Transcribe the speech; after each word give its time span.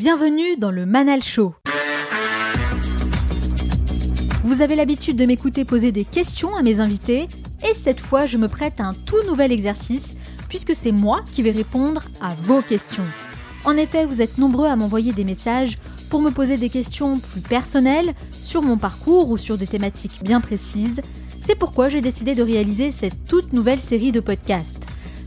Bienvenue 0.00 0.56
dans 0.56 0.70
le 0.70 0.86
Manal 0.86 1.22
Show. 1.22 1.54
Vous 4.44 4.62
avez 4.62 4.74
l'habitude 4.74 5.16
de 5.16 5.26
m'écouter 5.26 5.66
poser 5.66 5.92
des 5.92 6.06
questions 6.06 6.56
à 6.56 6.62
mes 6.62 6.80
invités 6.80 7.28
et 7.68 7.74
cette 7.74 8.00
fois 8.00 8.24
je 8.24 8.38
me 8.38 8.48
prête 8.48 8.80
à 8.80 8.86
un 8.86 8.94
tout 8.94 9.22
nouvel 9.26 9.52
exercice 9.52 10.16
puisque 10.48 10.74
c'est 10.74 10.90
moi 10.90 11.20
qui 11.30 11.42
vais 11.42 11.50
répondre 11.50 12.04
à 12.22 12.34
vos 12.34 12.62
questions. 12.62 13.04
En 13.66 13.76
effet, 13.76 14.06
vous 14.06 14.22
êtes 14.22 14.38
nombreux 14.38 14.68
à 14.68 14.76
m'envoyer 14.76 15.12
des 15.12 15.24
messages 15.24 15.76
pour 16.08 16.22
me 16.22 16.30
poser 16.30 16.56
des 16.56 16.70
questions 16.70 17.18
plus 17.18 17.42
personnelles 17.42 18.14
sur 18.40 18.62
mon 18.62 18.78
parcours 18.78 19.28
ou 19.28 19.36
sur 19.36 19.58
des 19.58 19.66
thématiques 19.66 20.24
bien 20.24 20.40
précises. 20.40 21.02
C'est 21.40 21.58
pourquoi 21.58 21.88
j'ai 21.88 22.00
décidé 22.00 22.34
de 22.34 22.42
réaliser 22.42 22.90
cette 22.90 23.26
toute 23.26 23.52
nouvelle 23.52 23.80
série 23.80 24.12
de 24.12 24.20
podcasts. 24.20 24.86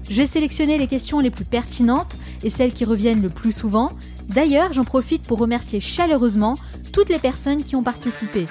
J'ai 0.10 0.26
sélectionné 0.26 0.80
les 0.80 0.88
questions 0.88 1.20
les 1.20 1.32
plus 1.32 1.46
pertinentes 1.46 2.18
et 2.44 2.50
celles 2.50 2.74
qui 2.74 2.86
reviennent 2.86 3.22
le 3.22 3.30
plus 3.30 3.52
souvent 3.52 3.92
D'ailleurs, 4.30 4.74
j'en 4.74 4.84
profite 4.84 5.24
pour 5.24 5.40
remercier 5.40 5.80
chaleureusement 5.80 6.56
toutes 6.92 7.10
les 7.10 7.20
personnes 7.20 7.64
qui 7.64 7.76
ont 7.76 7.84
participé. 7.84 8.46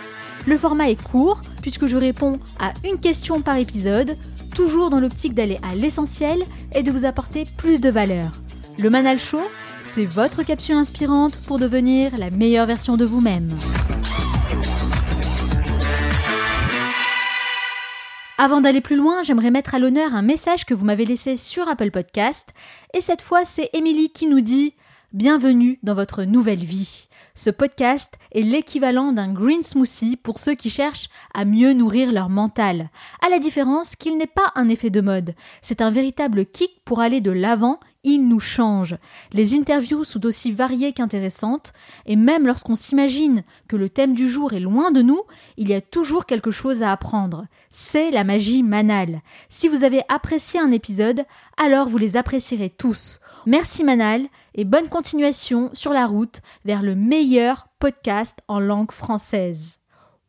Le 0.47 0.57
format 0.57 0.91
est 0.91 1.03
court 1.03 1.43
puisque 1.61 1.87
je 1.87 1.97
réponds 1.97 2.41
à 2.59 2.73
une 2.85 2.99
question 2.99 3.43
par 3.43 3.57
épisode, 3.57 4.17
toujours 4.55 4.91
dans 4.91 5.01
l'optique 5.01 5.35
d'aller 5.35 5.59
à 5.63 5.75
l'essentiel 5.75 6.43
et 6.75 6.83
de 6.83 6.91
vous 6.91 7.05
apporter 7.05 7.45
plus 7.57 7.81
de 7.81 7.91
valeur. 7.91 8.33
Le 8.79 8.91
Manal 8.91 9.21
Show, 9.21 9.43
c'est 9.93 10.07
votre 10.07 10.43
capsule 10.43 10.77
inspirante 10.77 11.37
pour 11.39 11.59
devenir 11.59 12.17
la 12.19 12.31
meilleure 12.31 12.67
version 12.67 12.97
de 12.97 13.05
vous-même. 13.05 13.49
Avant 18.39 18.61
d'aller 18.61 18.81
plus 18.81 18.97
loin, 18.97 19.23
j'aimerais 19.23 19.53
mettre 19.53 19.77
à 19.77 19.79
l'honneur 19.79 20.15
un 20.15 20.23
message 20.23 20.65
que 20.65 20.75
vous 20.75 20.85
m'avez 20.85 21.05
laissé 21.05 21.37
sur 21.37 21.69
Apple 21.69 21.93
Podcast. 21.93 22.49
Et 22.93 23.01
cette 23.01 23.23
fois, 23.23 23.45
c'est 23.45 23.71
Émilie 23.73 24.11
qui 24.11 24.27
nous 24.27 24.41
dit 24.41 24.75
Bienvenue 25.13 25.79
dans 25.83 25.93
votre 25.93 26.25
nouvelle 26.25 26.65
vie. 26.65 27.07
Ce 27.35 27.51
podcast 27.51 28.15
est 28.33 28.41
l'équivalent 28.41 29.13
d'un 29.13 29.31
green 29.31 29.63
smoothie 29.63 30.17
pour 30.17 30.39
ceux 30.39 30.55
qui 30.55 30.71
cherchent 30.71 31.11
à 31.35 31.45
mieux 31.45 31.75
nourrir 31.75 32.13
leur 32.13 32.31
mental. 32.31 32.89
À 33.21 33.29
la 33.29 33.39
différence 33.39 33.95
qu'il 33.95 34.17
n'est 34.17 34.27
pas 34.27 34.53
un 34.55 34.71
effet 34.71 34.89
de 34.89 35.03
mode. 35.03 35.35
C'est 35.61 35.83
un 35.83 35.91
véritable 35.91 36.47
kick 36.47 36.81
pour 36.87 37.01
aller 37.01 37.21
de 37.21 37.31
l'avant 37.31 37.79
il 38.05 38.27
nous 38.27 38.41
change. 38.41 38.97
Les 39.33 39.55
interviews 39.55 40.05
sont 40.05 40.27
aussi 40.27 40.51
variées 40.51 40.93
qu'intéressantes, 40.93 41.73
et 42.07 42.17
même 42.17 42.47
lorsqu'on 42.47 42.75
s'imagine 42.75 43.45
que 43.69 43.77
le 43.77 43.89
thème 43.89 44.15
du 44.15 44.29
jour 44.29 44.55
est 44.55 44.61
loin 44.61 44.91
de 44.91 45.03
nous, 45.03 45.23
il 45.57 45.69
y 45.69 45.75
a 45.75 45.81
toujours 45.81 46.27
quelque 46.27 46.51
chose 46.51 46.83
à 46.83 46.91
apprendre. 46.91 47.47
C'est 47.71 48.11
la 48.11 48.25
magie 48.25 48.63
manale. 48.63 49.21
Si 49.49 49.69
vous 49.69 49.85
avez 49.85 50.03
apprécié 50.09 50.59
un 50.59 50.73
épisode, 50.73 51.25
alors 51.57 51.89
vous 51.89 51.99
les 51.99 52.17
apprécierez 52.17 52.71
tous. 52.71 53.21
Merci 53.47 53.85
Manal 53.85 54.29
et 54.55 54.65
bonne 54.65 54.89
continuation 54.89 55.71
sur 55.73 55.93
la 55.93 56.07
route 56.07 56.41
vers 56.65 56.83
le 56.83 56.95
meilleur 56.95 57.69
podcast 57.79 58.41
en 58.49 58.61
langue 58.61 58.93
française. 58.93 59.79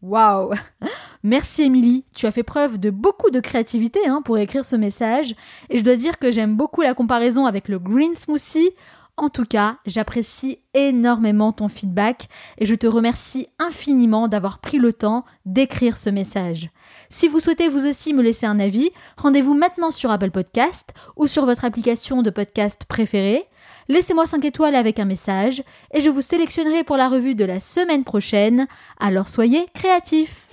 Waouh 0.02 0.52
Merci 1.24 1.64
Émilie, 1.64 2.04
tu 2.14 2.26
as 2.26 2.32
fait 2.32 2.44
preuve 2.44 2.78
de 2.78 2.90
beaucoup 2.90 3.30
de 3.30 3.40
créativité 3.40 4.00
hein, 4.06 4.22
pour 4.22 4.38
écrire 4.38 4.66
ce 4.66 4.76
message 4.76 5.34
et 5.70 5.78
je 5.78 5.84
dois 5.84 5.96
dire 5.96 6.20
que 6.20 6.32
j'aime 6.32 6.58
beaucoup 6.58 6.82
la 6.82 6.94
comparaison 6.94 7.46
avec 7.46 7.70
le 7.70 7.80
green 7.80 8.14
smoothie. 8.14 8.72
En 9.16 9.30
tout 9.30 9.46
cas, 9.46 9.78
j'apprécie 9.86 10.58
énormément 10.74 11.52
ton 11.52 11.70
feedback 11.70 12.28
et 12.58 12.66
je 12.66 12.74
te 12.74 12.88
remercie 12.88 13.48
infiniment 13.60 14.28
d'avoir 14.28 14.60
pris 14.60 14.80
le 14.80 14.92
temps 14.92 15.24
d'écrire 15.46 15.98
ce 15.98 16.10
message. 16.10 16.72
Si 17.10 17.28
vous 17.28 17.40
souhaitez 17.40 17.68
vous 17.68 17.86
aussi 17.86 18.12
me 18.14 18.24
laisser 18.24 18.48
un 18.48 18.60
avis, 18.60 18.90
rendez-vous 19.16 19.54
maintenant 19.54 19.92
sur 19.92 20.10
Apple 20.10 20.32
Podcast 20.32 20.94
ou 21.16 21.28
sur 21.28 21.46
votre 21.46 21.64
application 21.64 22.24
de 22.24 22.32
podcast 22.32 22.86
préférée. 22.88 23.48
Laissez-moi 23.90 24.28
5 24.28 24.46
étoiles 24.46 24.76
avec 24.76 25.00
un 25.00 25.06
message 25.06 25.64
et 25.94 26.02
je 26.02 26.10
vous 26.10 26.22
sélectionnerai 26.22 26.84
pour 26.84 26.98
la 26.98 27.10
revue 27.10 27.36
de 27.36 27.46
la 27.46 27.60
semaine 27.60 28.04
prochaine. 28.04 28.68
Alors 29.00 29.28
soyez 29.28 29.66
créatifs. 29.74 30.48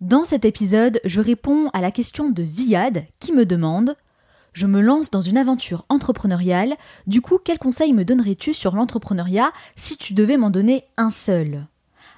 Dans 0.00 0.24
cet 0.24 0.44
épisode, 0.44 1.00
je 1.04 1.20
réponds 1.20 1.70
à 1.72 1.80
la 1.80 1.90
question 1.90 2.28
de 2.28 2.44
Ziad 2.44 3.04
qui 3.20 3.32
me 3.32 3.46
demande 3.46 3.96
je 4.52 4.66
me 4.66 4.80
lance 4.80 5.10
dans 5.10 5.22
une 5.22 5.38
aventure 5.38 5.86
entrepreneuriale, 5.88 6.76
du 7.06 7.22
coup 7.22 7.38
quel 7.42 7.58
conseil 7.58 7.92
me 7.94 8.04
donnerais-tu 8.04 8.52
sur 8.52 8.74
l'entrepreneuriat 8.74 9.50
si 9.76 9.96
tu 9.96 10.12
devais 10.12 10.36
m'en 10.36 10.50
donner 10.50 10.84
un 10.98 11.10
seul? 11.10 11.66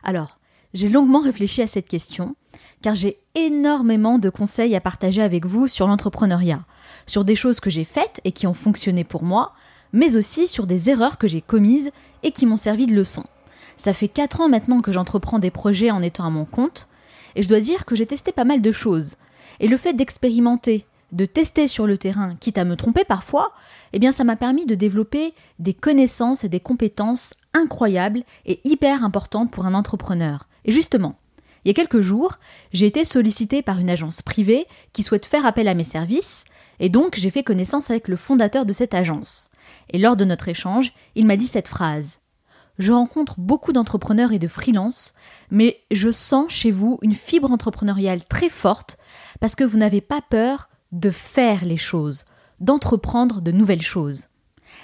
Alors, 0.03 0.39
j'ai 0.73 0.89
longuement 0.89 1.21
réfléchi 1.21 1.63
à 1.63 1.69
cette 1.69 1.89
question, 1.89 2.35
car 2.85 2.95
j'ai 2.95 3.19
énormément 3.35 4.19
de 4.19 4.29
conseils 4.29 4.77
à 4.77 4.81
partager 4.83 5.23
avec 5.23 5.47
vous 5.47 5.69
sur 5.69 5.87
l'entrepreneuriat, 5.87 6.67
sur 7.07 7.25
des 7.25 7.35
choses 7.35 7.59
que 7.59 7.71
j'ai 7.71 7.87
faites 7.87 8.21
et 8.25 8.33
qui 8.33 8.47
ont 8.47 8.53
fonctionné 8.53 9.05
pour 9.05 9.23
moi, 9.23 9.55
mais 9.95 10.17
aussi 10.17 10.47
sur 10.47 10.67
des 10.67 10.91
erreurs 10.91 11.17
que 11.17 11.27
j'ai 11.27 11.41
commises 11.41 11.93
et 12.23 12.31
qui 12.31 12.45
m'ont 12.45 12.59
servi 12.59 12.85
de 12.85 12.95
leçon. 12.95 13.25
Ça 13.79 13.95
fait 13.95 14.09
4 14.09 14.43
ans 14.43 14.49
maintenant 14.51 14.83
que 14.83 14.93
j'entreprends 14.93 15.39
des 15.39 15.51
projets 15.51 15.91
en 15.91 16.03
étant 16.03 16.27
à 16.27 16.31
mon 16.31 16.45
compte, 16.45 16.89
et 17.37 17.43
je 17.43 17.49
dois 17.49 17.61
dire 17.61 17.87
que 17.87 17.97
j'ai 17.97 18.05
testé 18.05 18.33
pas 18.33 18.45
mal 18.45 18.61
de 18.61 18.71
choses. 18.71 19.17
Et 19.61 19.69
le 19.69 19.79
fait 19.79 19.95
d'expérimenter, 19.95 20.85
de 21.11 21.25
tester 21.25 21.67
sur 21.69 21.87
le 21.87 21.97
terrain, 21.97 22.37
quitte 22.39 22.59
à 22.59 22.65
me 22.65 22.77
tromper 22.77 23.05
parfois, 23.05 23.53
eh 23.95 23.99
bien 23.99 24.13
ça 24.13 24.25
m'a 24.25 24.37
permis 24.37 24.67
de 24.67 24.75
développer 24.75 25.33
des 25.59 25.73
connaissances 25.73 26.45
et 26.45 26.51
des 26.51 26.61
compétences 26.61 27.33
incroyables 27.55 28.25
et 28.45 28.61
hyper 28.65 29.05
importantes 29.05 29.51
pour 29.51 29.65
un 29.65 29.73
entrepreneur. 29.73 30.49
Et 30.67 30.73
justement, 30.73 31.17
il 31.65 31.69
y 31.69 31.71
a 31.71 31.75
quelques 31.75 32.01
jours, 32.01 32.39
j'ai 32.73 32.87
été 32.87 33.05
sollicité 33.05 33.63
par 33.63 33.79
une 33.79 33.91
agence 33.91 34.23
privée 34.23 34.67
qui 34.93 35.03
souhaite 35.03 35.27
faire 35.27 35.47
appel 35.47 35.69
à 35.69 35.75
mes 35.75 35.85
services, 35.85 36.45
et 36.79 36.89
donc 36.89 37.17
j'ai 37.17 37.31
fait 37.31 37.43
connaissance 37.43 37.91
avec 37.91 38.09
le 38.09 38.17
fondateur 38.17 38.67
de 38.67 38.73
cette 38.73 38.95
agence. 38.95 39.51
Et 39.91 39.99
lors 39.99 40.17
de 40.17 40.25
notre 40.25 40.49
échange, 40.49 40.93
il 41.15 41.27
m'a 41.27 41.37
dit 41.37 41.47
cette 41.47 41.69
phrase. 41.69 42.21
Je 42.79 42.93
rencontre 42.93 43.39
beaucoup 43.39 43.73
d'entrepreneurs 43.73 44.33
et 44.33 44.39
de 44.39 44.49
freelance, 44.49 45.15
mais 45.51 45.81
je 45.91 46.11
sens 46.11 46.53
chez 46.53 46.71
vous 46.71 46.99
une 47.03 47.15
fibre 47.15 47.51
entrepreneuriale 47.51 48.25
très 48.25 48.49
forte 48.51 48.99
parce 49.41 49.55
que 49.55 49.65
vous 49.65 49.79
n'avez 49.79 50.01
pas 50.01 50.21
peur 50.21 50.69
de 50.93 51.11
faire 51.11 51.65
les 51.65 51.77
choses, 51.77 52.25
d'entreprendre 52.61 53.41
de 53.41 53.53
nouvelles 53.53 53.83
choses. 53.83 54.29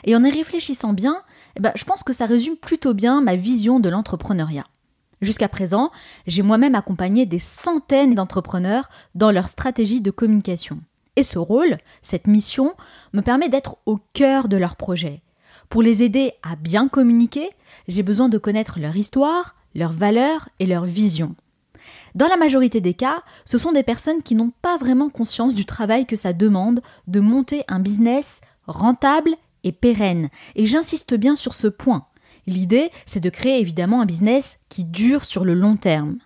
Et 0.05 0.15
en 0.15 0.25
y 0.25 0.31
réfléchissant 0.31 0.93
bien, 0.93 1.23
eh 1.57 1.61
ben, 1.61 1.73
je 1.75 1.85
pense 1.85 2.05
que 2.05 2.13
ça 2.13 2.27
résume 2.27 2.57
plutôt 2.57 2.95
bien 2.95 3.21
ma 3.21 3.37
vision 3.37 3.81
de 3.81 3.89
l'entrepreneuriat. 3.89 4.67
Jusqu'à 5.21 5.49
présent, 5.49 5.91
j'ai 6.27 6.43
moi-même 6.43 6.75
accompagné 6.75 7.27
des 7.27 7.39
centaines 7.39 8.15
d'entrepreneurs 8.15 8.89
dans 9.15 9.31
leur 9.31 9.49
stratégie 9.49 10.01
de 10.01 10.11
communication. 10.11 10.81
Et 11.17 11.23
ce 11.23 11.39
rôle, 11.39 11.77
cette 12.01 12.27
mission, 12.27 12.75
me 13.13 13.21
permet 13.21 13.51
d'être 13.51 13.77
au 13.85 13.99
cœur 14.15 14.49
de 14.49 14.57
leur 14.57 14.77
projet. 14.77 15.23
Pour 15.69 15.83
les 15.83 16.03
aider 16.03 16.33
à 16.43 16.57
bien 16.57 16.89
communiquer, 16.89 17.51
j'ai 17.87 18.03
besoin 18.03 18.29
de 18.29 18.39
connaître 18.39 18.81
leur 18.81 18.97
histoire, 18.97 19.57
leurs 19.75 19.93
valeurs 19.93 20.49
et 20.59 20.67
leur 20.67 20.85
vision. 20.85 21.35
Dans 22.15 22.27
la 22.27 22.37
majorité 22.37 22.81
des 22.81 22.95
cas, 22.95 23.23
ce 23.45 23.59
sont 23.59 23.73
des 23.73 23.83
personnes 23.83 24.23
qui 24.23 24.35
n'ont 24.35 24.53
pas 24.63 24.79
vraiment 24.79 25.11
conscience 25.11 25.55
du 25.55 25.65
travail 25.65 26.07
que 26.07 26.17
ça 26.17 26.33
demande 26.33 26.81
de 27.07 27.21
monter 27.21 27.63
un 27.69 27.79
business 27.79 28.41
rentable 28.67 29.37
et 29.63 29.73
pérenne. 29.73 30.29
Et 30.57 30.67
j'insiste 30.67 31.15
bien 31.15 31.37
sur 31.37 31.55
ce 31.55 31.69
point. 31.69 32.07
L'idée, 32.50 32.91
c'est 33.06 33.21
de 33.21 33.31
créer 33.31 33.61
évidemment 33.61 34.00
un 34.00 34.06
business 34.06 34.59
qui 34.69 34.83
dure 34.83 35.25
sur 35.25 35.44
le 35.44 35.55
long 35.55 35.77
terme. 35.77 36.19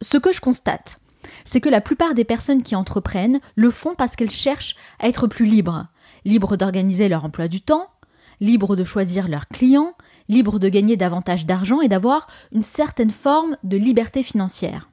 Ce 0.00 0.16
que 0.16 0.32
je 0.32 0.40
constate, 0.40 1.00
c'est 1.44 1.60
que 1.60 1.68
la 1.68 1.82
plupart 1.82 2.14
des 2.14 2.24
personnes 2.24 2.62
qui 2.62 2.74
entreprennent 2.74 3.40
le 3.56 3.70
font 3.70 3.94
parce 3.94 4.16
qu'elles 4.16 4.30
cherchent 4.30 4.74
à 4.98 5.06
être 5.06 5.26
plus 5.26 5.44
libres. 5.44 5.86
Libres 6.24 6.56
d'organiser 6.56 7.10
leur 7.10 7.26
emploi 7.26 7.46
du 7.46 7.60
temps, 7.60 7.88
libres 8.40 8.74
de 8.74 8.84
choisir 8.84 9.28
leurs 9.28 9.48
clients, 9.48 9.92
libres 10.30 10.58
de 10.58 10.70
gagner 10.70 10.96
davantage 10.96 11.44
d'argent 11.44 11.82
et 11.82 11.88
d'avoir 11.88 12.26
une 12.52 12.62
certaine 12.62 13.10
forme 13.10 13.58
de 13.62 13.76
liberté 13.76 14.22
financière. 14.22 14.88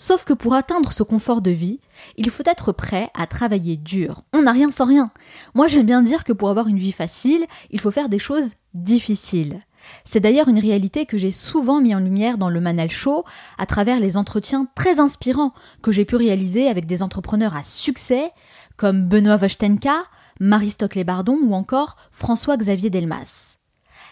Sauf 0.00 0.24
que 0.24 0.32
pour 0.32 0.54
atteindre 0.54 0.92
ce 0.92 1.02
confort 1.02 1.42
de 1.42 1.50
vie, 1.50 1.80
il 2.16 2.30
faut 2.30 2.44
être 2.46 2.70
prêt 2.70 3.10
à 3.14 3.26
travailler 3.26 3.76
dur. 3.76 4.22
On 4.32 4.42
n'a 4.42 4.52
rien 4.52 4.70
sans 4.70 4.86
rien. 4.86 5.10
Moi 5.54 5.66
j'aime 5.66 5.86
bien 5.86 6.02
dire 6.02 6.22
que 6.22 6.32
pour 6.32 6.50
avoir 6.50 6.68
une 6.68 6.78
vie 6.78 6.92
facile, 6.92 7.44
il 7.70 7.80
faut 7.80 7.90
faire 7.90 8.08
des 8.08 8.20
choses 8.20 8.50
difficiles. 8.74 9.58
C'est 10.04 10.20
d'ailleurs 10.20 10.48
une 10.48 10.60
réalité 10.60 11.04
que 11.04 11.18
j'ai 11.18 11.32
souvent 11.32 11.80
mis 11.80 11.96
en 11.96 11.98
lumière 11.98 12.38
dans 12.38 12.48
le 12.48 12.60
Manal 12.60 12.90
Show 12.90 13.24
à 13.58 13.66
travers 13.66 13.98
les 13.98 14.16
entretiens 14.16 14.68
très 14.76 15.00
inspirants 15.00 15.52
que 15.82 15.90
j'ai 15.90 16.04
pu 16.04 16.14
réaliser 16.14 16.68
avec 16.68 16.86
des 16.86 17.02
entrepreneurs 17.02 17.56
à 17.56 17.64
succès 17.64 18.30
comme 18.76 19.08
Benoît 19.08 19.36
Vostenka, 19.36 20.04
Marie 20.38 20.70
Stockley-Bardon 20.70 21.38
ou 21.42 21.54
encore 21.54 21.96
François-Xavier 22.12 22.90
Delmas. 22.90 23.56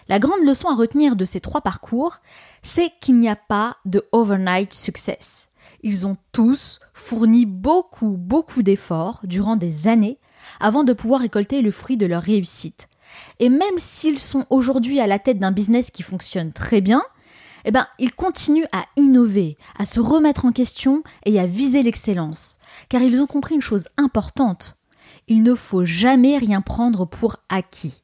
La 0.09 0.19
grande 0.19 0.45
leçon 0.45 0.69
à 0.69 0.75
retenir 0.75 1.15
de 1.15 1.25
ces 1.25 1.41
trois 1.41 1.61
parcours, 1.61 2.17
c'est 2.63 2.91
qu'il 3.01 3.19
n'y 3.19 3.29
a 3.29 3.37
pas 3.37 3.77
de 3.85 4.09
overnight 4.11 4.73
success 4.73 5.51
ils 5.87 6.05
ont 6.05 6.17
tous 6.33 6.81
fourni 6.95 7.47
beaucoup, 7.47 8.17
beaucoup 8.19 8.65
d'efforts 8.65 9.21
durant 9.23 9.55
des 9.55 9.87
années 9.87 10.19
avant 10.59 10.83
de 10.83 10.93
pouvoir 10.93 11.21
récolter 11.21 11.63
le 11.63 11.71
fruit 11.71 11.97
de 11.97 12.07
leur 12.07 12.23
réussite. 12.23 12.89
Et 13.39 13.49
même 13.49 13.79
s'ils 13.79 14.19
sont 14.19 14.47
aujourd'hui 14.51 14.99
à 14.99 15.07
la 15.07 15.21
tête 15.21 15.39
d'un 15.39 15.53
business 15.53 15.93
qui 15.93 16.03
fonctionne 16.03 16.53
très 16.53 16.81
bien, 16.81 17.05
eh 17.65 17.71
ben, 17.71 17.87
ils 18.01 18.13
continuent 18.13 18.67
à 18.73 18.85
innover, 18.97 19.57
à 19.79 19.85
se 19.85 20.01
remettre 20.01 20.45
en 20.45 20.51
question 20.51 21.05
et 21.25 21.39
à 21.39 21.47
viser 21.47 21.85
l'excellence. 21.85 22.59
Car 22.89 23.01
ils 23.01 23.23
ont 23.23 23.27
compris 23.27 23.55
une 23.55 23.63
chose 23.63 23.87
importante. 23.97 24.75
Il 25.29 25.45
ne 25.45 25.55
faut 25.55 25.85
jamais 25.85 26.37
rien 26.37 26.63
prendre 26.63 27.05
pour 27.05 27.37
acquis. 27.49 28.03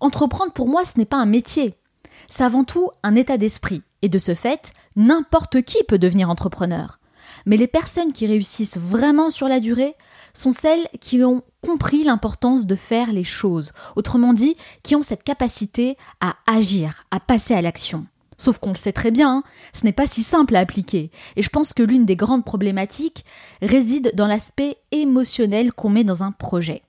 Entreprendre 0.00 0.52
pour 0.52 0.68
moi, 0.68 0.84
ce 0.84 0.98
n'est 0.98 1.06
pas 1.06 1.16
un 1.16 1.26
métier. 1.26 1.79
C'est 2.28 2.44
avant 2.44 2.64
tout 2.64 2.90
un 3.02 3.14
état 3.14 3.36
d'esprit. 3.36 3.82
Et 4.02 4.08
de 4.08 4.18
ce 4.18 4.34
fait, 4.34 4.72
n'importe 4.96 5.62
qui 5.62 5.82
peut 5.84 5.98
devenir 5.98 6.30
entrepreneur. 6.30 6.98
Mais 7.46 7.56
les 7.56 7.66
personnes 7.66 8.12
qui 8.12 8.26
réussissent 8.26 8.78
vraiment 8.78 9.30
sur 9.30 9.48
la 9.48 9.60
durée 9.60 9.94
sont 10.32 10.52
celles 10.52 10.88
qui 11.00 11.22
ont 11.22 11.42
compris 11.62 12.04
l'importance 12.04 12.66
de 12.66 12.74
faire 12.74 13.12
les 13.12 13.24
choses, 13.24 13.72
autrement 13.96 14.32
dit, 14.32 14.56
qui 14.82 14.94
ont 14.96 15.02
cette 15.02 15.24
capacité 15.24 15.96
à 16.20 16.36
agir, 16.46 17.04
à 17.10 17.20
passer 17.20 17.54
à 17.54 17.62
l'action. 17.62 18.06
Sauf 18.38 18.58
qu'on 18.58 18.70
le 18.70 18.76
sait 18.76 18.92
très 18.92 19.10
bien, 19.10 19.30
hein, 19.30 19.42
ce 19.74 19.84
n'est 19.84 19.92
pas 19.92 20.06
si 20.06 20.22
simple 20.22 20.56
à 20.56 20.60
appliquer. 20.60 21.10
Et 21.36 21.42
je 21.42 21.50
pense 21.50 21.74
que 21.74 21.82
l'une 21.82 22.06
des 22.06 22.16
grandes 22.16 22.44
problématiques 22.44 23.24
réside 23.60 24.12
dans 24.14 24.26
l'aspect 24.26 24.78
émotionnel 24.92 25.74
qu'on 25.74 25.90
met 25.90 26.04
dans 26.04 26.22
un 26.22 26.32
projet. 26.32 26.82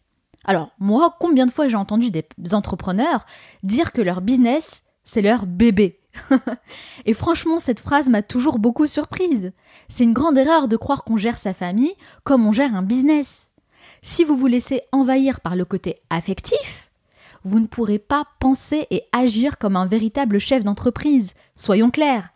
Alors, 0.45 0.71
moi, 0.79 1.17
combien 1.19 1.45
de 1.45 1.51
fois 1.51 1.67
j'ai 1.67 1.75
entendu 1.75 2.09
des 2.09 2.55
entrepreneurs 2.55 3.25
dire 3.63 3.91
que 3.91 4.01
leur 4.01 4.21
business, 4.21 4.83
c'est 5.03 5.21
leur 5.21 5.45
bébé 5.45 6.01
Et 7.05 7.13
franchement, 7.13 7.59
cette 7.59 7.79
phrase 7.79 8.09
m'a 8.09 8.21
toujours 8.21 8.59
beaucoup 8.59 8.87
surprise. 8.87 9.51
C'est 9.89 10.03
une 10.03 10.13
grande 10.13 10.37
erreur 10.37 10.67
de 10.67 10.77
croire 10.77 11.03
qu'on 11.03 11.17
gère 11.17 11.37
sa 11.37 11.53
famille 11.53 11.93
comme 12.23 12.45
on 12.45 12.51
gère 12.51 12.75
un 12.75 12.83
business. 12.83 13.49
Si 14.01 14.23
vous 14.23 14.35
vous 14.35 14.47
laissez 14.47 14.81
envahir 14.91 15.41
par 15.41 15.55
le 15.55 15.65
côté 15.65 16.01
affectif, 16.09 16.91
vous 17.43 17.59
ne 17.59 17.67
pourrez 17.67 17.99
pas 17.99 18.25
penser 18.39 18.87
et 18.91 19.03
agir 19.11 19.57
comme 19.57 19.75
un 19.75 19.87
véritable 19.87 20.39
chef 20.39 20.63
d'entreprise. 20.63 21.33
Soyons 21.55 21.91
clairs. 21.91 22.29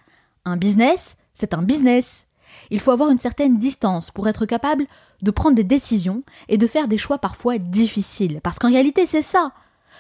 Un 0.46 0.58
business, 0.58 1.18
c'est 1.34 1.54
un 1.54 1.64
business. 1.64 2.28
Il 2.72 2.80
faut 2.80 2.92
avoir 2.92 3.10
une 3.10 3.20
certaine 3.20 3.58
distance 3.60 4.12
pour 4.12 4.28
être 4.28 4.46
capable 4.46 4.86
de 5.22 5.32
prendre 5.32 5.56
des 5.56 5.64
décisions 5.64 6.24
et 6.48 6.58
de 6.58 6.68
faire 6.68 6.88
des 6.88 6.98
choix 6.98 7.20
parfois 7.20 7.58
difficiles. 7.58 8.40
Parce 8.42 8.60
qu'en 8.60 8.70
réalité, 8.70 9.06
c'est 9.06 9.22
ça. 9.22 9.52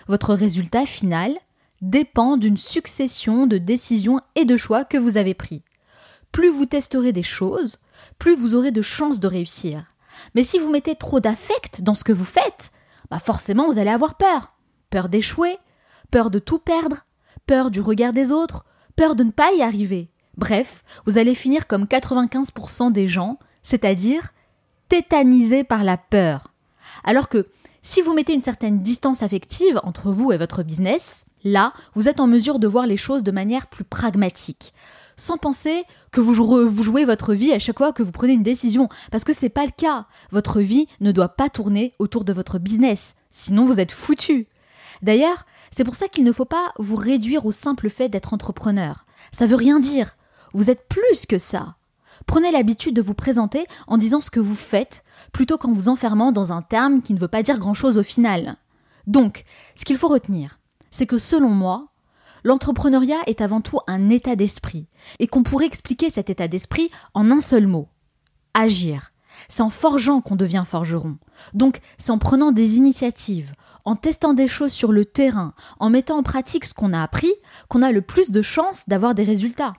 Votre 0.07 0.33
résultat 0.33 0.85
final 0.85 1.35
dépend 1.89 2.37
d'une 2.37 2.57
succession 2.57 3.47
de 3.47 3.57
décisions 3.57 4.19
et 4.35 4.45
de 4.45 4.57
choix 4.57 4.85
que 4.85 4.97
vous 4.97 5.17
avez 5.17 5.33
pris. 5.33 5.63
Plus 6.31 6.49
vous 6.49 6.65
testerez 6.65 7.13
des 7.13 7.23
choses, 7.23 7.77
plus 8.19 8.35
vous 8.35 8.55
aurez 8.55 8.71
de 8.71 8.81
chances 8.81 9.19
de 9.19 9.27
réussir. 9.27 9.85
Mais 10.33 10.43
si 10.43 10.59
vous 10.59 10.69
mettez 10.69 10.95
trop 10.95 11.19
d'affect 11.19 11.81
dans 11.81 11.95
ce 11.95 12.03
que 12.03 12.13
vous 12.13 12.25
faites, 12.25 12.71
bah 13.09 13.19
forcément 13.19 13.67
vous 13.67 13.79
allez 13.79 13.89
avoir 13.89 14.15
peur. 14.15 14.53
Peur 14.89 15.09
d'échouer, 15.09 15.57
peur 16.11 16.31
de 16.31 16.39
tout 16.39 16.59
perdre, 16.59 17.05
peur 17.45 17.71
du 17.71 17.81
regard 17.81 18.13
des 18.13 18.31
autres, 18.31 18.65
peur 18.95 19.15
de 19.15 19.23
ne 19.23 19.31
pas 19.31 19.51
y 19.53 19.61
arriver. 19.61 20.09
Bref, 20.37 20.83
vous 21.05 21.17
allez 21.17 21.35
finir 21.35 21.67
comme 21.67 21.85
95% 21.85 22.91
des 22.91 23.07
gens, 23.07 23.39
c'est-à-dire 23.63 24.29
tétanisés 24.89 25.63
par 25.63 25.83
la 25.83 25.97
peur. 25.97 26.53
Alors 27.03 27.29
que 27.29 27.47
si 27.81 28.01
vous 28.01 28.13
mettez 28.13 28.33
une 28.33 28.41
certaine 28.41 28.81
distance 28.81 29.23
affective 29.23 29.79
entre 29.83 30.11
vous 30.11 30.31
et 30.31 30.37
votre 30.37 30.63
business, 30.63 31.25
là, 31.45 31.71
vous 31.93 32.09
êtes 32.09 32.19
en 32.19 32.27
mesure 32.27 32.59
de 32.59 32.67
voir 32.67 32.85
les 32.85 32.97
choses 32.97 33.23
de 33.23 33.31
manière 33.31 33.67
plus 33.67 33.85
pragmatique 33.85 34.73
sans 35.17 35.37
penser 35.37 35.83
que 36.11 36.21
vous, 36.21 36.33
jouez 36.33 37.05
votre 37.05 37.33
vie 37.33 37.53
à 37.53 37.59
chaque 37.59 37.77
fois 37.77 37.93
que 37.93 38.03
vous 38.03 38.11
prenez 38.11 38.33
une 38.33 38.43
décision, 38.43 38.89
parce 39.11 39.23
que 39.23 39.33
c'est 39.33 39.49
pas 39.49 39.65
le 39.65 39.71
cas. 39.71 40.07
Votre 40.31 40.59
vie 40.61 40.87
ne 40.99 41.11
doit 41.11 41.29
pas 41.29 41.49
tourner 41.49 41.93
autour 41.99 42.25
de 42.25 42.33
votre 42.33 42.59
business, 42.59 43.15
sinon 43.31 43.65
vous 43.65 43.79
êtes 43.79 43.91
foutu. 43.91 44.47
D'ailleurs, 45.01 45.45
c'est 45.71 45.83
pour 45.83 45.95
ça 45.95 46.07
qu'il 46.07 46.23
ne 46.23 46.31
faut 46.31 46.45
pas 46.45 46.73
vous 46.77 46.95
réduire 46.95 47.45
au 47.45 47.51
simple 47.51 47.89
fait 47.89 48.09
d'être 48.09 48.33
entrepreneur. 48.33 49.05
Ça 49.31 49.45
veut 49.45 49.55
rien 49.55 49.79
dire. 49.79 50.17
Vous 50.53 50.69
êtes 50.69 50.87
plus 50.87 51.25
que 51.27 51.37
ça. 51.37 51.75
Prenez 52.27 52.51
l'habitude 52.51 52.95
de 52.95 53.01
vous 53.01 53.13
présenter 53.13 53.65
en 53.87 53.97
disant 53.97 54.21
ce 54.21 54.31
que 54.31 54.39
vous 54.39 54.55
faites, 54.55 55.03
plutôt 55.31 55.57
qu'en 55.57 55.71
vous 55.71 55.89
enfermant 55.89 56.31
dans 56.31 56.51
un 56.51 56.61
terme 56.61 57.01
qui 57.01 57.13
ne 57.13 57.19
veut 57.19 57.27
pas 57.27 57.43
dire 57.43 57.59
grand-chose 57.59 57.97
au 57.97 58.03
final. 58.03 58.55
Donc, 59.05 59.43
ce 59.75 59.85
qu'il 59.85 59.97
faut 59.97 60.07
retenir, 60.07 60.59
c'est 60.95 61.05
que 61.05 61.17
selon 61.17 61.49
moi, 61.49 61.89
l'entrepreneuriat 62.45 63.19
est 63.27 63.41
avant 63.41 63.59
tout 63.59 63.79
un 63.85 64.09
état 64.09 64.37
d'esprit, 64.37 64.87
et 65.19 65.27
qu'on 65.27 65.43
pourrait 65.43 65.65
expliquer 65.65 66.09
cet 66.09 66.29
état 66.29 66.47
d'esprit 66.47 66.89
en 67.13 67.31
un 67.31 67.41
seul 67.41 67.67
mot. 67.67 67.89
Agir. 68.53 69.11
C'est 69.49 69.61
en 69.61 69.69
forgeant 69.69 70.21
qu'on 70.21 70.37
devient 70.37 70.63
forgeron. 70.65 71.17
Donc 71.53 71.79
c'est 71.97 72.13
en 72.13 72.17
prenant 72.17 72.53
des 72.53 72.77
initiatives, 72.77 73.51
en 73.83 73.97
testant 73.97 74.33
des 74.33 74.47
choses 74.47 74.71
sur 74.71 74.93
le 74.93 75.03
terrain, 75.03 75.53
en 75.81 75.89
mettant 75.89 76.17
en 76.17 76.23
pratique 76.23 76.63
ce 76.63 76.73
qu'on 76.73 76.93
a 76.93 77.03
appris, 77.03 77.33
qu'on 77.67 77.81
a 77.81 77.91
le 77.91 78.01
plus 78.01 78.31
de 78.31 78.41
chances 78.41 78.87
d'avoir 78.87 79.15
des 79.15 79.25
résultats. 79.25 79.73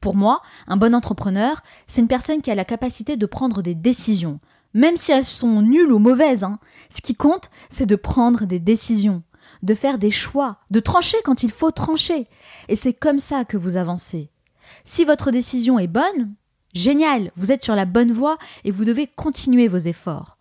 Pour 0.00 0.14
moi, 0.14 0.42
un 0.68 0.76
bon 0.76 0.94
entrepreneur, 0.94 1.60
c'est 1.88 2.02
une 2.02 2.08
personne 2.08 2.40
qui 2.40 2.52
a 2.52 2.54
la 2.54 2.64
capacité 2.64 3.16
de 3.16 3.26
prendre 3.26 3.62
des 3.62 3.74
décisions, 3.74 4.38
même 4.74 4.96
si 4.96 5.10
elles 5.10 5.24
sont 5.24 5.60
nulles 5.60 5.92
ou 5.92 5.98
mauvaises. 5.98 6.44
Hein. 6.44 6.60
Ce 6.88 7.00
qui 7.00 7.16
compte, 7.16 7.50
c'est 7.68 7.86
de 7.86 7.96
prendre 7.96 8.46
des 8.46 8.60
décisions 8.60 9.24
de 9.62 9.74
faire 9.74 9.98
des 9.98 10.10
choix, 10.10 10.58
de 10.70 10.80
trancher 10.80 11.18
quand 11.24 11.42
il 11.42 11.50
faut 11.50 11.70
trancher. 11.70 12.26
Et 12.68 12.76
c'est 12.76 12.92
comme 12.92 13.20
ça 13.20 13.44
que 13.44 13.56
vous 13.56 13.76
avancez. 13.76 14.30
Si 14.84 15.04
votre 15.04 15.30
décision 15.30 15.78
est 15.78 15.86
bonne, 15.86 16.34
génial, 16.74 17.30
vous 17.36 17.52
êtes 17.52 17.62
sur 17.62 17.74
la 17.74 17.84
bonne 17.84 18.12
voie 18.12 18.38
et 18.64 18.70
vous 18.70 18.84
devez 18.84 19.06
continuer 19.06 19.68
vos 19.68 19.78
efforts. 19.78 20.38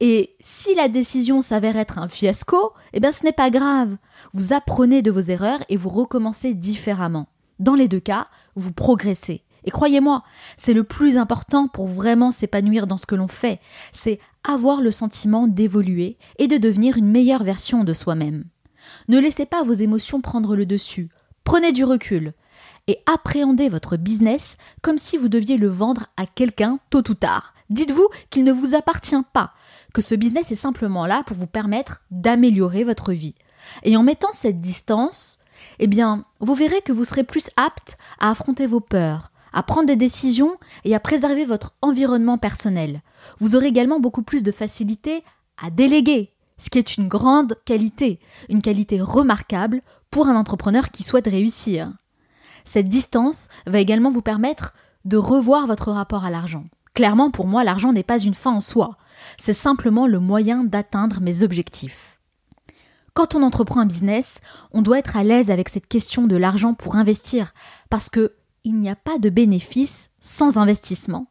Et 0.00 0.36
si 0.40 0.74
la 0.74 0.88
décision 0.88 1.40
s'avère 1.40 1.76
être 1.76 1.98
un 1.98 2.08
fiasco, 2.08 2.72
eh 2.92 3.00
bien 3.00 3.12
ce 3.12 3.24
n'est 3.24 3.32
pas 3.32 3.50
grave. 3.50 3.96
Vous 4.34 4.52
apprenez 4.52 5.02
de 5.02 5.10
vos 5.10 5.20
erreurs 5.20 5.60
et 5.68 5.76
vous 5.76 5.88
recommencez 5.88 6.54
différemment. 6.54 7.28
Dans 7.58 7.74
les 7.74 7.88
deux 7.88 8.00
cas, 8.00 8.26
vous 8.54 8.72
progressez. 8.72 9.42
Et 9.64 9.70
croyez-moi, 9.70 10.22
c'est 10.56 10.74
le 10.74 10.84
plus 10.84 11.16
important 11.16 11.66
pour 11.66 11.88
vraiment 11.88 12.30
s'épanouir 12.30 12.86
dans 12.86 12.98
ce 12.98 13.06
que 13.06 13.16
l'on 13.16 13.26
fait, 13.26 13.60
c'est 13.90 14.20
avoir 14.44 14.80
le 14.80 14.92
sentiment 14.92 15.48
d'évoluer 15.48 16.18
et 16.38 16.46
de 16.46 16.56
devenir 16.56 16.96
une 16.96 17.10
meilleure 17.10 17.42
version 17.42 17.82
de 17.82 17.92
soi-même. 17.92 18.44
Ne 19.08 19.20
laissez 19.20 19.46
pas 19.46 19.62
vos 19.62 19.72
émotions 19.72 20.20
prendre 20.20 20.56
le 20.56 20.66
dessus, 20.66 21.10
prenez 21.44 21.72
du 21.72 21.84
recul 21.84 22.32
et 22.88 22.98
appréhendez 23.06 23.68
votre 23.68 23.96
business 23.96 24.56
comme 24.82 24.98
si 24.98 25.16
vous 25.16 25.28
deviez 25.28 25.58
le 25.58 25.68
vendre 25.68 26.06
à 26.16 26.26
quelqu'un 26.26 26.80
tôt 26.90 27.08
ou 27.08 27.14
tard. 27.14 27.54
Dites-vous 27.70 28.08
qu'il 28.30 28.44
ne 28.44 28.52
vous 28.52 28.74
appartient 28.74 29.14
pas, 29.32 29.52
que 29.92 30.02
ce 30.02 30.14
business 30.14 30.50
est 30.52 30.56
simplement 30.56 31.06
là 31.06 31.22
pour 31.24 31.36
vous 31.36 31.46
permettre 31.46 32.02
d'améliorer 32.10 32.84
votre 32.84 33.12
vie. 33.12 33.34
Et 33.82 33.96
en 33.96 34.02
mettant 34.02 34.32
cette 34.32 34.60
distance, 34.60 35.40
eh 35.78 35.86
bien, 35.86 36.24
vous 36.40 36.54
verrez 36.54 36.80
que 36.80 36.92
vous 36.92 37.04
serez 37.04 37.24
plus 37.24 37.50
apte 37.56 37.96
à 38.20 38.30
affronter 38.30 38.66
vos 38.66 38.80
peurs, 38.80 39.30
à 39.52 39.62
prendre 39.62 39.86
des 39.86 39.96
décisions 39.96 40.56
et 40.84 40.94
à 40.94 41.00
préserver 41.00 41.44
votre 41.44 41.74
environnement 41.80 42.38
personnel. 42.38 43.02
Vous 43.38 43.56
aurez 43.56 43.66
également 43.66 44.00
beaucoup 44.00 44.22
plus 44.22 44.42
de 44.42 44.52
facilité 44.52 45.24
à 45.60 45.70
déléguer, 45.70 46.32
ce 46.58 46.70
qui 46.70 46.78
est 46.78 46.96
une 46.96 47.08
grande 47.08 47.54
qualité, 47.64 48.20
une 48.48 48.62
qualité 48.62 49.00
remarquable 49.00 49.82
pour 50.10 50.28
un 50.28 50.36
entrepreneur 50.36 50.90
qui 50.90 51.02
souhaite 51.02 51.26
réussir. 51.26 51.92
Cette 52.64 52.88
distance 52.88 53.48
va 53.66 53.78
également 53.78 54.10
vous 54.10 54.22
permettre 54.22 54.74
de 55.04 55.16
revoir 55.16 55.66
votre 55.66 55.92
rapport 55.92 56.24
à 56.24 56.30
l'argent. 56.30 56.64
Clairement, 56.94 57.30
pour 57.30 57.46
moi, 57.46 57.62
l'argent 57.62 57.92
n'est 57.92 58.02
pas 58.02 58.18
une 58.18 58.34
fin 58.34 58.52
en 58.52 58.60
soi, 58.60 58.96
c'est 59.38 59.52
simplement 59.52 60.06
le 60.06 60.18
moyen 60.18 60.64
d'atteindre 60.64 61.20
mes 61.20 61.42
objectifs. 61.42 62.20
Quand 63.14 63.34
on 63.34 63.42
entreprend 63.42 63.80
un 63.80 63.86
business, 63.86 64.40
on 64.72 64.82
doit 64.82 64.98
être 64.98 65.16
à 65.16 65.24
l'aise 65.24 65.50
avec 65.50 65.68
cette 65.68 65.86
question 65.86 66.26
de 66.26 66.36
l'argent 66.36 66.74
pour 66.74 66.96
investir, 66.96 67.54
parce 67.88 68.10
que 68.10 68.34
il 68.64 68.78
n'y 68.80 68.90
a 68.90 68.96
pas 68.96 69.18
de 69.18 69.30
bénéfice 69.30 70.10
sans 70.20 70.58
investissement. 70.58 71.28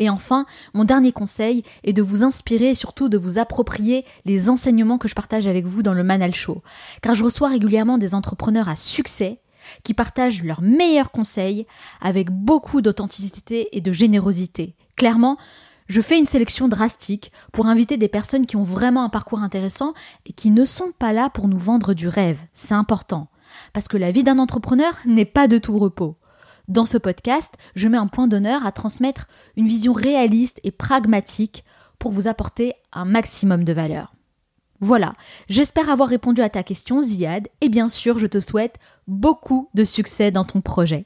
Et 0.00 0.08
enfin, 0.08 0.46
mon 0.74 0.84
dernier 0.84 1.12
conseil 1.12 1.62
est 1.84 1.92
de 1.92 2.02
vous 2.02 2.24
inspirer 2.24 2.70
et 2.70 2.74
surtout 2.74 3.10
de 3.10 3.18
vous 3.18 3.38
approprier 3.38 4.04
les 4.24 4.48
enseignements 4.48 4.98
que 4.98 5.08
je 5.08 5.14
partage 5.14 5.46
avec 5.46 5.66
vous 5.66 5.82
dans 5.82 5.92
le 5.92 6.02
Manal 6.02 6.34
Show. 6.34 6.62
Car 7.02 7.14
je 7.14 7.22
reçois 7.22 7.48
régulièrement 7.48 7.98
des 7.98 8.14
entrepreneurs 8.14 8.70
à 8.70 8.76
succès 8.76 9.40
qui 9.84 9.92
partagent 9.92 10.42
leurs 10.42 10.62
meilleurs 10.62 11.10
conseils 11.12 11.66
avec 12.00 12.30
beaucoup 12.30 12.80
d'authenticité 12.80 13.76
et 13.76 13.82
de 13.82 13.92
générosité. 13.92 14.74
Clairement, 14.96 15.36
je 15.86 16.00
fais 16.00 16.18
une 16.18 16.24
sélection 16.24 16.66
drastique 16.66 17.30
pour 17.52 17.66
inviter 17.66 17.98
des 17.98 18.08
personnes 18.08 18.46
qui 18.46 18.56
ont 18.56 18.64
vraiment 18.64 19.04
un 19.04 19.10
parcours 19.10 19.40
intéressant 19.40 19.92
et 20.24 20.32
qui 20.32 20.50
ne 20.50 20.64
sont 20.64 20.92
pas 20.98 21.12
là 21.12 21.28
pour 21.28 21.46
nous 21.46 21.58
vendre 21.58 21.92
du 21.92 22.08
rêve. 22.08 22.40
C'est 22.54 22.74
important. 22.74 23.28
Parce 23.74 23.88
que 23.88 23.98
la 23.98 24.12
vie 24.12 24.24
d'un 24.24 24.38
entrepreneur 24.38 24.94
n'est 25.04 25.26
pas 25.26 25.46
de 25.46 25.58
tout 25.58 25.78
repos. 25.78 26.16
Dans 26.70 26.86
ce 26.86 26.98
podcast, 26.98 27.54
je 27.74 27.88
mets 27.88 27.96
un 27.96 28.06
point 28.06 28.28
d'honneur 28.28 28.64
à 28.64 28.70
transmettre 28.70 29.26
une 29.56 29.66
vision 29.66 29.92
réaliste 29.92 30.60
et 30.62 30.70
pragmatique 30.70 31.64
pour 31.98 32.12
vous 32.12 32.28
apporter 32.28 32.74
un 32.92 33.04
maximum 33.04 33.64
de 33.64 33.72
valeur. 33.72 34.14
Voilà, 34.78 35.14
j'espère 35.48 35.90
avoir 35.90 36.08
répondu 36.08 36.42
à 36.42 36.48
ta 36.48 36.62
question 36.62 37.02
Ziad 37.02 37.48
et 37.60 37.68
bien 37.68 37.88
sûr 37.88 38.20
je 38.20 38.26
te 38.26 38.38
souhaite 38.38 38.76
beaucoup 39.08 39.68
de 39.74 39.82
succès 39.82 40.30
dans 40.30 40.44
ton 40.44 40.60
projet. 40.60 41.04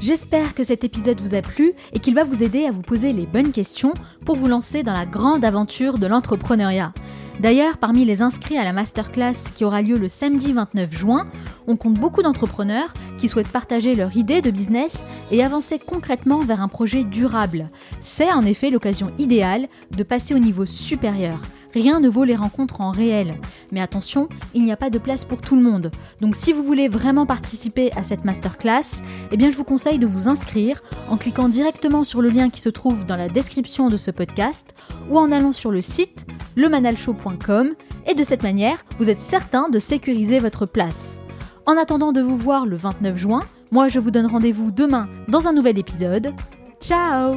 J'espère 0.00 0.56
que 0.56 0.64
cet 0.64 0.82
épisode 0.82 1.20
vous 1.20 1.36
a 1.36 1.42
plu 1.42 1.74
et 1.92 2.00
qu'il 2.00 2.16
va 2.16 2.24
vous 2.24 2.42
aider 2.42 2.64
à 2.64 2.72
vous 2.72 2.82
poser 2.82 3.12
les 3.12 3.26
bonnes 3.26 3.52
questions 3.52 3.94
pour 4.26 4.34
vous 4.34 4.48
lancer 4.48 4.82
dans 4.82 4.94
la 4.94 5.06
grande 5.06 5.44
aventure 5.44 6.00
de 6.00 6.08
l'entrepreneuriat. 6.08 6.92
D'ailleurs, 7.40 7.78
parmi 7.78 8.04
les 8.04 8.20
inscrits 8.20 8.58
à 8.58 8.64
la 8.64 8.72
masterclass 8.72 9.52
qui 9.54 9.64
aura 9.64 9.80
lieu 9.80 9.96
le 9.96 10.08
samedi 10.08 10.52
29 10.52 10.92
juin, 10.92 11.26
on 11.68 11.76
compte 11.76 11.94
beaucoup 11.94 12.22
d'entrepreneurs 12.22 12.92
qui 13.18 13.28
souhaitent 13.28 13.48
partager 13.48 13.94
leur 13.94 14.16
idée 14.16 14.42
de 14.42 14.50
business 14.50 15.04
et 15.30 15.44
avancer 15.44 15.78
concrètement 15.78 16.40
vers 16.40 16.60
un 16.60 16.68
projet 16.68 17.04
durable. 17.04 17.68
C'est 18.00 18.32
en 18.32 18.44
effet 18.44 18.70
l'occasion 18.70 19.12
idéale 19.18 19.68
de 19.96 20.02
passer 20.02 20.34
au 20.34 20.40
niveau 20.40 20.66
supérieur, 20.66 21.40
Rien 21.74 22.00
ne 22.00 22.08
vaut 22.08 22.24
les 22.24 22.36
rencontres 22.36 22.80
en 22.80 22.90
réel. 22.90 23.34
Mais 23.72 23.80
attention, 23.80 24.28
il 24.54 24.64
n'y 24.64 24.72
a 24.72 24.76
pas 24.76 24.90
de 24.90 24.98
place 24.98 25.24
pour 25.24 25.42
tout 25.42 25.56
le 25.56 25.62
monde. 25.62 25.90
Donc 26.20 26.36
si 26.36 26.52
vous 26.52 26.62
voulez 26.62 26.88
vraiment 26.88 27.26
participer 27.26 27.92
à 27.92 28.02
cette 28.02 28.24
masterclass, 28.24 29.02
eh 29.32 29.36
bien 29.36 29.50
je 29.50 29.56
vous 29.56 29.64
conseille 29.64 29.98
de 29.98 30.06
vous 30.06 30.28
inscrire 30.28 30.82
en 31.08 31.16
cliquant 31.16 31.48
directement 31.48 32.04
sur 32.04 32.22
le 32.22 32.30
lien 32.30 32.50
qui 32.50 32.60
se 32.60 32.68
trouve 32.68 33.06
dans 33.06 33.16
la 33.16 33.28
description 33.28 33.88
de 33.88 33.96
ce 33.96 34.10
podcast 34.10 34.74
ou 35.10 35.18
en 35.18 35.30
allant 35.32 35.52
sur 35.52 35.70
le 35.70 35.82
site 35.82 36.26
lemanalshow.com 36.56 37.74
et 38.06 38.14
de 38.14 38.24
cette 38.24 38.42
manière, 38.42 38.84
vous 38.98 39.10
êtes 39.10 39.20
certain 39.20 39.68
de 39.68 39.78
sécuriser 39.78 40.38
votre 40.38 40.66
place. 40.66 41.20
En 41.66 41.76
attendant 41.76 42.12
de 42.12 42.22
vous 42.22 42.36
voir 42.36 42.64
le 42.64 42.76
29 42.76 43.16
juin, 43.16 43.42
moi 43.70 43.88
je 43.88 43.98
vous 43.98 44.10
donne 44.10 44.26
rendez-vous 44.26 44.70
demain 44.70 45.06
dans 45.28 45.46
un 45.46 45.52
nouvel 45.52 45.78
épisode. 45.78 46.32
Ciao 46.80 47.36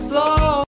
slow. 0.00 0.65